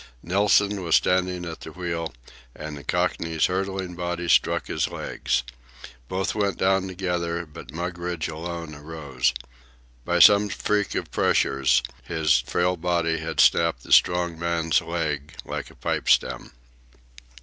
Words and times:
Nilson 0.23 0.81
was 0.81 0.95
standing 0.95 1.45
at 1.45 1.59
the 1.59 1.71
wheel, 1.71 2.11
and 2.55 2.75
the 2.75 2.83
Cockney's 2.83 3.45
hurtling 3.45 3.95
body 3.95 4.27
struck 4.27 4.65
his 4.65 4.87
legs. 4.87 5.43
Both 6.07 6.33
went 6.33 6.57
down 6.57 6.87
together, 6.87 7.45
but 7.45 7.71
Mugridge 7.71 8.27
alone 8.27 8.73
arose. 8.73 9.31
By 10.03 10.17
some 10.17 10.49
freak 10.49 10.95
of 10.95 11.11
pressures, 11.11 11.83
his 12.03 12.39
frail 12.39 12.77
body 12.77 13.19
had 13.19 13.39
snapped 13.39 13.83
the 13.83 13.91
strong 13.91 14.39
man's 14.39 14.81
leg 14.81 15.35
like 15.45 15.69
a 15.69 15.75
pipe 15.75 16.09
stem. 16.09 16.51